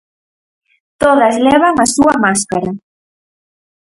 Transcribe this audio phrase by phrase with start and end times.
[1.03, 2.71] Todas levan a súa máscara.